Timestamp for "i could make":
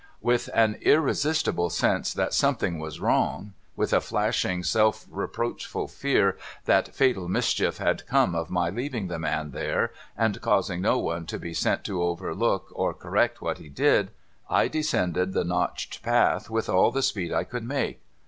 17.31-18.01